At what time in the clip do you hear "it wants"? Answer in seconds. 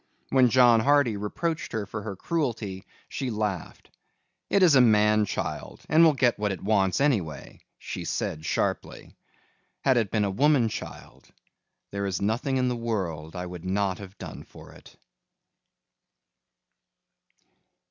6.51-6.99